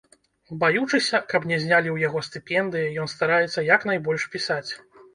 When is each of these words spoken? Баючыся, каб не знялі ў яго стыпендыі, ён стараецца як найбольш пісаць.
Баючыся, 0.63 1.19
каб 1.33 1.45
не 1.51 1.59
знялі 1.65 1.93
ў 1.95 2.07
яго 2.07 2.25
стыпендыі, 2.31 2.91
ён 3.05 3.15
стараецца 3.15 3.69
як 3.75 3.89
найбольш 3.95 4.31
пісаць. 4.35 4.69